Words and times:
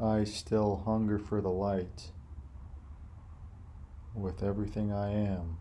I 0.00 0.24
still 0.24 0.82
hunger 0.84 1.18
for 1.18 1.40
the 1.40 1.50
light 1.50 2.10
with 4.14 4.42
everything 4.42 4.92
I 4.92 5.10
am. 5.10 5.58